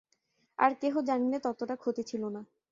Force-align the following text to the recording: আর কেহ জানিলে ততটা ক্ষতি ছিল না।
আর 0.59 0.71
কেহ 0.81 0.93
জানিলে 1.01 1.37
ততটা 1.39 1.75
ক্ষতি 1.75 2.03
ছিল 2.03 2.23
না। 2.35 2.41